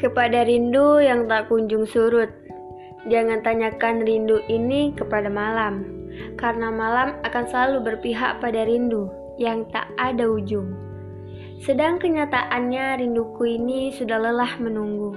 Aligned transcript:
Kepada 0.00 0.48
rindu 0.48 0.96
yang 0.96 1.28
tak 1.28 1.52
kunjung 1.52 1.84
surut, 1.84 2.32
jangan 3.12 3.44
tanyakan 3.44 4.00
rindu 4.00 4.40
ini 4.48 4.96
kepada 4.96 5.28
malam, 5.28 5.84
karena 6.40 6.72
malam 6.72 7.20
akan 7.20 7.44
selalu 7.52 7.84
berpihak 7.84 8.40
pada 8.40 8.64
rindu 8.64 9.12
yang 9.36 9.68
tak 9.68 9.92
ada 10.00 10.24
ujung. 10.24 10.72
Sedang 11.60 12.00
kenyataannya 12.00 13.04
rinduku 13.04 13.60
ini 13.60 13.92
sudah 13.92 14.16
lelah 14.16 14.56
menunggu. 14.56 15.12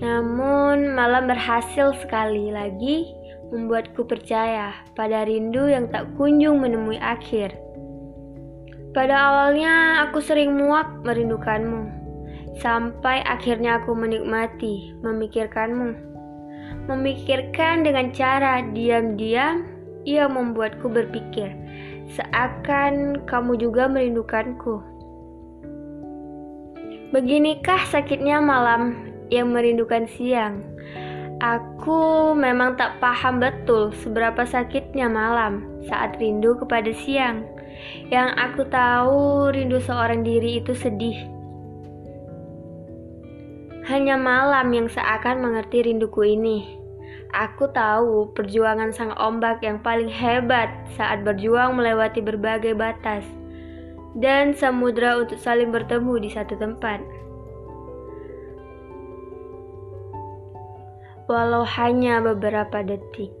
Namun 0.00 0.96
malam 0.96 1.28
berhasil 1.28 1.92
sekali 2.00 2.48
lagi 2.48 3.12
membuatku 3.52 4.08
percaya 4.08 4.72
pada 4.96 5.28
rindu 5.28 5.68
yang 5.68 5.92
tak 5.92 6.08
kunjung 6.16 6.64
menemui 6.64 6.96
akhir. 6.96 7.52
Pada 8.96 9.12
awalnya 9.12 10.08
aku 10.08 10.24
sering 10.24 10.56
muak 10.56 11.04
merindukanmu 11.04 11.97
Sampai 12.56 13.20
akhirnya 13.28 13.84
aku 13.84 13.92
menikmati 13.92 14.96
memikirkanmu. 15.04 16.08
Memikirkan 16.88 17.84
dengan 17.84 18.08
cara 18.16 18.64
diam-diam, 18.72 19.68
ia 20.08 20.24
membuatku 20.24 20.88
berpikir, 20.88 21.52
seakan 22.16 23.28
kamu 23.28 23.60
juga 23.60 23.84
merindukanku. 23.92 24.80
Beginikah 27.12 27.84
sakitnya 27.92 28.40
malam 28.40 29.12
yang 29.28 29.52
merindukan 29.52 30.08
siang? 30.08 30.64
Aku 31.38 32.32
memang 32.34 32.74
tak 32.74 32.98
paham 32.98 33.38
betul 33.38 33.94
seberapa 34.02 34.42
sakitnya 34.42 35.06
malam 35.06 35.68
saat 35.86 36.16
rindu 36.18 36.56
kepada 36.58 36.90
siang. 36.90 37.46
Yang 38.10 38.28
aku 38.34 38.62
tahu, 38.66 39.54
rindu 39.54 39.78
seorang 39.78 40.26
diri 40.26 40.58
itu 40.58 40.74
sedih 40.74 41.37
hanya 43.88 44.20
malam 44.20 44.68
yang 44.76 44.84
seakan 44.92 45.40
mengerti 45.40 45.88
rinduku 45.88 46.36
ini. 46.36 46.76
Aku 47.32 47.72
tahu 47.72 48.36
perjuangan 48.36 48.92
sang 48.92 49.16
ombak 49.16 49.64
yang 49.64 49.80
paling 49.80 50.12
hebat 50.12 50.68
saat 50.92 51.24
berjuang 51.24 51.72
melewati 51.72 52.20
berbagai 52.20 52.76
batas 52.76 53.24
dan 54.12 54.52
samudra 54.52 55.16
untuk 55.16 55.40
saling 55.40 55.72
bertemu 55.72 56.20
di 56.20 56.28
satu 56.28 56.56
tempat. 56.60 57.00
Walau 61.28 61.64
hanya 61.64 62.20
beberapa 62.24 62.84
detik, 62.84 63.32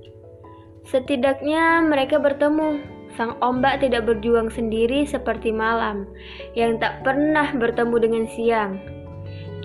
setidaknya 0.88 1.84
mereka 1.84 2.16
bertemu. 2.16 2.96
Sang 3.16 3.40
ombak 3.40 3.80
tidak 3.82 4.04
berjuang 4.04 4.52
sendiri 4.52 5.02
seperti 5.08 5.48
malam 5.50 6.06
yang 6.52 6.76
tak 6.76 7.02
pernah 7.02 7.50
bertemu 7.56 7.96
dengan 7.98 8.24
siang 8.30 8.97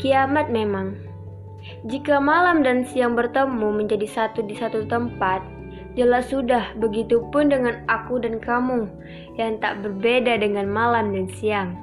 Kiamat 0.03 0.51
memang. 0.51 0.99
Jika 1.87 2.19
malam 2.19 2.59
dan 2.59 2.83
siang 2.83 3.15
bertemu 3.15 3.71
menjadi 3.71 4.03
satu 4.03 4.43
di 4.43 4.51
satu 4.51 4.83
tempat, 4.83 5.39
jelas 5.95 6.27
sudah 6.27 6.75
begitupun 6.75 7.47
dengan 7.47 7.87
aku 7.87 8.19
dan 8.19 8.43
kamu 8.43 8.91
yang 9.39 9.63
tak 9.63 9.79
berbeda 9.79 10.43
dengan 10.43 10.67
malam 10.67 11.15
dan 11.15 11.31
siang. 11.39 11.79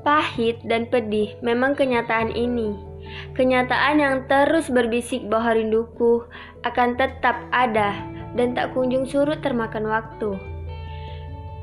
Pahit 0.00 0.56
dan 0.64 0.88
pedih 0.88 1.36
memang 1.44 1.76
kenyataan 1.76 2.32
ini. 2.32 2.80
Kenyataan 3.36 4.00
yang 4.00 4.24
terus 4.24 4.72
berbisik 4.72 5.28
bahwa 5.28 5.52
rinduku 5.52 6.24
akan 6.64 6.96
tetap 6.96 7.44
ada 7.52 7.92
dan 8.40 8.56
tak 8.56 8.72
kunjung 8.72 9.04
surut 9.04 9.44
termakan 9.44 9.84
waktu. 9.84 10.32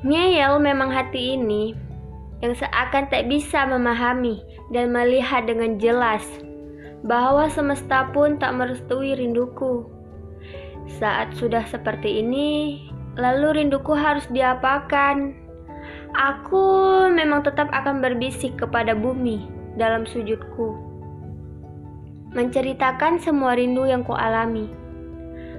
Ngeyel 0.06 0.62
memang 0.62 0.94
hati 0.94 1.34
ini, 1.34 1.87
yang 2.42 2.54
seakan 2.54 3.10
tak 3.10 3.26
bisa 3.26 3.66
memahami 3.66 4.42
dan 4.70 4.94
melihat 4.94 5.50
dengan 5.50 5.82
jelas 5.82 6.24
bahwa 7.06 7.50
semesta 7.50 8.10
pun 8.14 8.38
tak 8.38 8.54
merestui 8.58 9.18
rinduku. 9.18 9.86
Saat 10.98 11.36
sudah 11.36 11.66
seperti 11.68 12.24
ini, 12.24 12.80
lalu 13.20 13.64
rinduku 13.64 13.94
harus 13.94 14.26
diapakan? 14.32 15.36
Aku 16.16 16.66
memang 17.12 17.44
tetap 17.44 17.70
akan 17.70 18.02
berbisik 18.02 18.56
kepada 18.58 18.96
bumi 18.96 19.46
dalam 19.76 20.08
sujudku. 20.08 20.74
Menceritakan 22.34 23.22
semua 23.22 23.58
rindu 23.58 23.86
yang 23.86 24.02
kualami. 24.04 24.70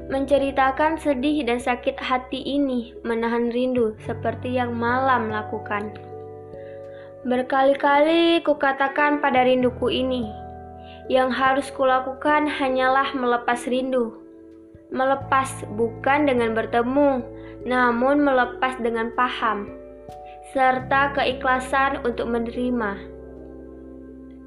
Menceritakan 0.09 0.97
sedih 0.97 1.45
dan 1.45 1.61
sakit 1.61 2.01
hati 2.01 2.41
ini 2.41 2.97
menahan 3.05 3.53
rindu 3.53 3.93
seperti 4.09 4.57
yang 4.57 4.73
malam 4.73 5.29
lakukan. 5.29 6.08
Berkali-kali 7.27 8.47
kukatakan 8.47 9.19
pada 9.19 9.43
rinduku 9.43 9.91
ini, 9.91 10.31
yang 11.11 11.35
harus 11.35 11.67
kulakukan 11.75 12.47
hanyalah 12.47 13.11
melepas 13.11 13.67
rindu. 13.67 14.15
Melepas 14.95 15.67
bukan 15.75 16.31
dengan 16.31 16.55
bertemu, 16.55 17.27
namun 17.67 18.23
melepas 18.23 18.79
dengan 18.79 19.11
paham, 19.19 19.67
serta 20.55 21.13
keikhlasan 21.19 22.07
untuk 22.07 22.31
menerima 22.31 23.19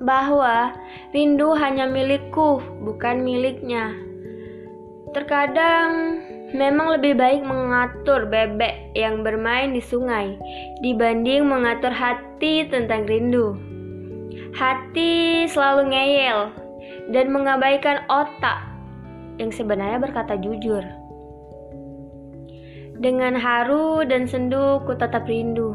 bahwa 0.02 0.74
rindu 1.14 1.54
hanya 1.54 1.86
milikku, 1.86 2.58
bukan 2.82 3.22
miliknya. 3.22 3.94
Terkadang 5.14 6.18
Memang 6.52 7.00
lebih 7.00 7.16
baik 7.16 7.48
mengatur 7.48 8.28
bebek 8.28 8.92
yang 8.92 9.24
bermain 9.24 9.72
di 9.72 9.80
sungai 9.80 10.36
dibanding 10.84 11.48
mengatur 11.48 11.96
hati 11.96 12.68
tentang 12.68 13.08
rindu. 13.08 13.56
Hati 14.52 15.48
selalu 15.48 15.96
ngeyel 15.96 16.52
dan 17.16 17.32
mengabaikan 17.32 18.04
otak 18.12 18.68
yang 19.40 19.48
sebenarnya 19.48 20.04
berkata 20.04 20.36
jujur. 20.44 20.84
Dengan 23.00 23.40
haru 23.40 24.04
dan 24.04 24.28
sendu 24.28 24.84
ku 24.84 24.92
tetap 25.00 25.24
rindu 25.32 25.72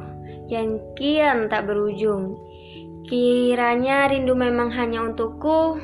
yang 0.53 0.76
kian 0.93 1.48
tak 1.48 1.64
berujung. 1.64 2.37
Kiranya 3.08 4.12
rindu 4.12 4.37
memang 4.37 4.69
hanya 4.76 5.08
untukku, 5.08 5.81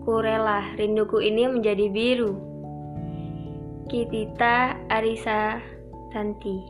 ku 0.00 0.12
rela 0.16 0.64
rinduku 0.80 1.20
ini 1.20 1.44
menjadi 1.44 1.92
biru 1.92 2.47
Kitita 3.88 4.76
Arisa 4.92 5.64
Santi. 6.12 6.60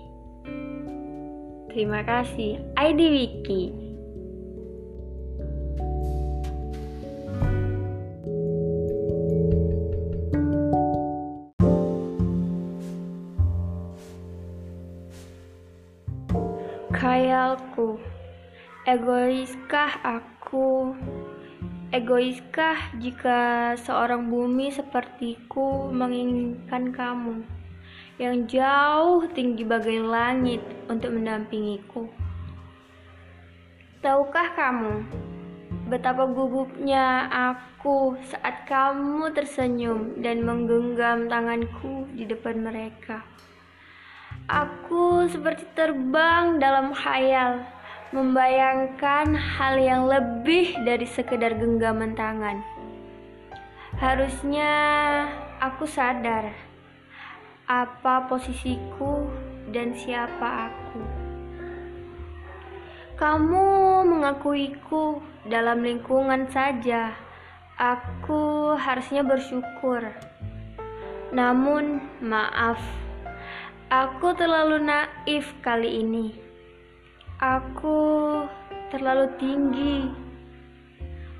Terima 1.66 2.06
kasih, 2.06 2.62
ID 2.78 3.00
Wiki. 3.10 3.62
Khayalku, 16.94 17.98
egoiskah 18.86 19.98
aku? 20.06 20.94
Egoiskah 21.88 23.00
jika 23.00 23.72
seorang 23.80 24.28
bumi 24.28 24.68
sepertiku 24.68 25.88
menginginkan 25.88 26.92
kamu 26.92 27.40
yang 28.20 28.44
jauh 28.44 29.24
tinggi 29.32 29.64
bagai 29.64 29.96
langit 30.04 30.60
untuk 30.92 31.16
mendampingiku? 31.16 32.12
Tahukah 34.04 34.52
kamu 34.52 35.00
betapa 35.88 36.28
gugupnya 36.28 37.24
aku 37.32 38.20
saat 38.36 38.68
kamu 38.68 39.32
tersenyum 39.32 40.20
dan 40.20 40.44
menggenggam 40.44 41.24
tanganku 41.24 42.04
di 42.12 42.28
depan 42.28 42.68
mereka? 42.68 43.24
Aku 44.44 45.24
seperti 45.24 45.64
terbang 45.72 46.60
dalam 46.60 46.92
khayal 46.92 47.64
membayangkan 48.08 49.36
hal 49.36 49.76
yang 49.76 50.08
lebih 50.08 50.72
dari 50.80 51.04
sekedar 51.04 51.52
genggaman 51.60 52.16
tangan. 52.16 52.64
Harusnya 54.00 54.72
aku 55.60 55.84
sadar 55.84 56.54
apa 57.68 58.24
posisiku 58.32 59.28
dan 59.68 59.92
siapa 59.92 60.72
aku. 60.72 61.02
Kamu 63.18 63.66
mengakuiku 64.08 65.20
dalam 65.44 65.84
lingkungan 65.84 66.48
saja. 66.48 67.12
Aku 67.76 68.72
harusnya 68.78 69.26
bersyukur. 69.26 70.00
Namun, 71.34 72.00
maaf, 72.22 72.80
aku 73.90 74.32
terlalu 74.32 74.80
naif 74.80 75.50
kali 75.60 76.00
ini. 76.00 76.47
Aku 77.38 78.42
terlalu 78.90 79.30
tinggi, 79.38 80.10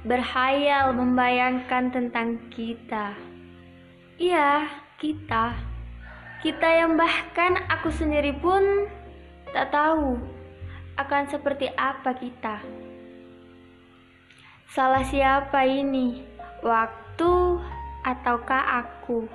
berhayal 0.06 0.94
membayangkan 0.94 1.90
tentang 1.90 2.38
kita. 2.54 3.18
Iya, 4.14 4.70
kita. 5.02 5.58
Kita 6.38 6.68
yang 6.70 6.94
bahkan 6.94 7.58
aku 7.66 7.90
sendiri 7.90 8.30
pun 8.38 8.86
tak 9.50 9.74
tahu 9.74 10.22
akan 11.02 11.22
seperti 11.34 11.66
apa 11.74 12.14
kita. 12.14 12.62
Salah 14.70 15.02
siapa 15.02 15.66
ini? 15.66 16.22
Waktu 16.62 17.58
ataukah 18.06 18.86
aku? 18.86 19.26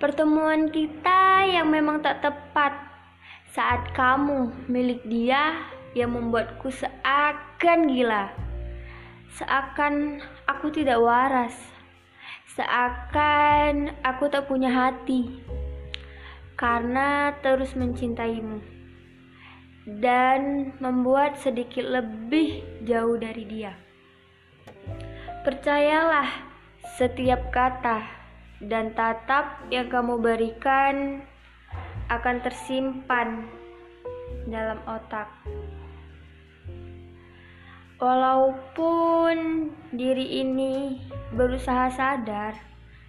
Pertemuan 0.00 0.72
kita 0.72 1.44
yang 1.44 1.68
memang 1.68 2.00
tak 2.00 2.24
tepat 2.24 2.95
saat 3.56 3.88
kamu 3.96 4.68
milik 4.68 5.00
dia 5.08 5.56
yang 5.96 6.12
membuatku 6.12 6.68
seakan 6.68 7.88
gila. 7.88 8.28
Seakan 9.32 10.20
aku 10.44 10.68
tidak 10.68 11.00
waras. 11.00 11.56
Seakan 12.52 13.96
aku 14.04 14.28
tak 14.28 14.44
punya 14.44 14.68
hati. 14.68 15.40
Karena 16.60 17.32
terus 17.40 17.72
mencintaimu. 17.72 18.60
Dan 19.88 20.72
membuat 20.76 21.40
sedikit 21.40 21.88
lebih 21.88 22.60
jauh 22.84 23.16
dari 23.16 23.44
dia. 23.48 23.72
Percayalah 25.48 26.28
setiap 27.00 27.48
kata 27.48 28.04
dan 28.60 28.92
tatap 28.92 29.64
yang 29.72 29.88
kamu 29.88 30.20
berikan 30.20 31.24
akan 32.06 32.38
tersimpan 32.38 33.50
dalam 34.46 34.78
otak. 34.86 35.26
Walaupun 37.96 39.68
diri 39.90 40.44
ini 40.44 41.00
berusaha 41.34 41.90
sadar 41.90 42.54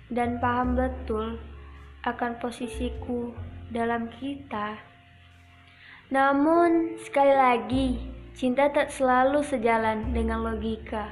dan 0.09 0.41
paham 0.41 0.79
betul 0.79 1.37
akan 2.07 2.39
posisiku 2.39 3.35
dalam 3.69 4.07
kita, 4.17 4.79
namun 6.07 6.95
sekali 7.03 7.35
lagi 7.35 7.87
cinta 8.31 8.71
tak 8.71 8.87
selalu 8.95 9.43
sejalan 9.43 10.15
dengan 10.15 10.39
logika. 10.47 11.11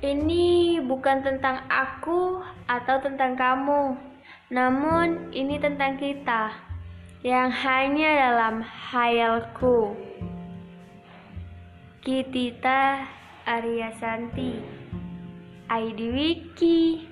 Ini 0.00 0.78
bukan 0.86 1.26
tentang 1.26 1.66
aku 1.66 2.40
atau 2.70 2.96
tentang 3.02 3.34
kamu, 3.34 3.98
namun 4.54 5.34
ini 5.34 5.58
tentang 5.58 5.98
kita 5.98 6.69
yang 7.20 7.52
hanya 7.52 8.32
dalam 8.32 8.64
hayalku. 8.64 9.92
Kitita 12.00 13.04
Arya 13.44 13.92
Santi, 14.00 14.56
ID 15.68 16.00
Wiki. 16.16 17.09